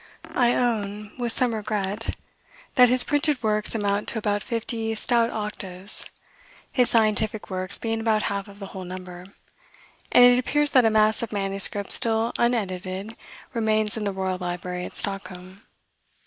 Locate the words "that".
2.73-2.89, 10.71-10.85